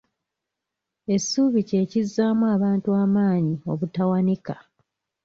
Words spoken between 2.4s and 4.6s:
abantu amaanyi obutawanika.